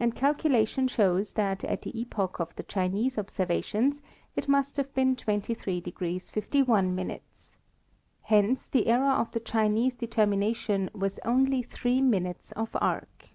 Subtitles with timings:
[0.00, 4.02] and calculation shows that at the epoch of the Chinese observations
[4.34, 6.20] it must have been 23 deg.
[6.20, 7.20] 51 min.
[8.22, 13.28] Hence the error Of the Chinese determina tion was only three minutes of arc.